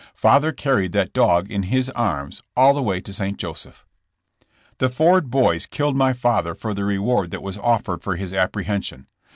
[0.15, 3.37] Father carried that dog in his arms all the way to St.
[3.37, 3.85] Joseph.
[4.79, 9.05] The Ford boys killed my father for the reward that was offered for his apprehension.